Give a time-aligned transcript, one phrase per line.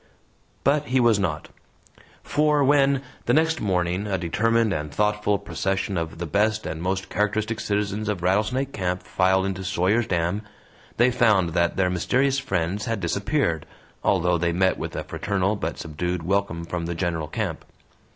[0.63, 1.49] But he was not.
[2.23, 7.07] For when, the next morning, a determined and thoughtful procession of the best and most
[7.07, 10.41] characteristic citizens of Rattlesnake Camp filed into Sawyer's Dam,
[10.97, 13.67] they found that their mysterious friends had disappeared,
[14.03, 17.63] although they met with a fraternal but subdued welcome from the general camp.